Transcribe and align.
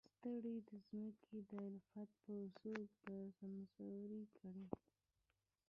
ستړې 0.17 0.55
ځمکې 0.91 1.37
د 1.49 1.51
الفت 1.67 2.11
به 2.23 2.37
څوک 2.57 2.89
سمسورې 3.39 4.23
کړي. 4.37 4.65